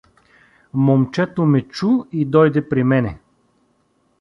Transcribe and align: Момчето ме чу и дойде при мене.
Момчето 0.85 1.45
ме 1.45 1.61
чу 1.61 1.91
и 2.11 2.25
дойде 2.25 2.69
при 2.69 2.83
мене. 2.83 3.19